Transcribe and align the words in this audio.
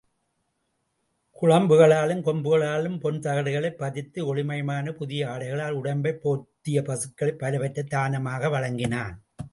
குளம்புகளிலும் 1.41 2.23
கொம்புகளிலும் 2.23 2.99
பொன் 2.99 3.19
தகடுகளைப் 3.19 3.77
பதித்து, 3.77 4.35
ஒளிமயமான 4.35 4.91
புதிய 4.91 5.27
ஆடைகளால் 5.27 5.71
உடம்பைப் 5.71 6.19
போர்த்திய 6.23 6.83
பசுக்கள் 6.83 7.35
பலவற்றைத் 7.35 7.89
தானமாக 7.89 8.49
வழங்கினான். 8.49 9.23